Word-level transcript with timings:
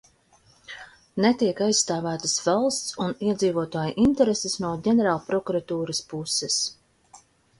Netiek 1.25 1.59
aizstāvētas 1.65 2.33
valsts 2.45 2.95
un 3.05 3.13
iedzīvotāju 3.27 3.95
intereses 4.07 4.57
no 4.65 4.71
Ģenerālprokuratūras 4.87 6.03
puses. 6.15 6.57